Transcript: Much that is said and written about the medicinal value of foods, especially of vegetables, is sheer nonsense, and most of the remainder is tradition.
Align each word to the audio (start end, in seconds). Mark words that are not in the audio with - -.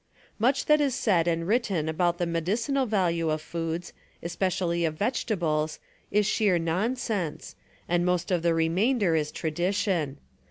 Much 0.39 0.65
that 0.65 0.81
is 0.81 0.95
said 0.95 1.27
and 1.27 1.47
written 1.47 1.87
about 1.87 2.17
the 2.17 2.25
medicinal 2.25 2.87
value 2.87 3.29
of 3.29 3.39
foods, 3.39 3.93
especially 4.23 4.83
of 4.83 4.97
vegetables, 4.97 5.77
is 6.09 6.25
sheer 6.25 6.57
nonsense, 6.57 7.55
and 7.87 8.03
most 8.03 8.31
of 8.31 8.41
the 8.41 8.55
remainder 8.55 9.15
is 9.15 9.31
tradition. 9.31 10.17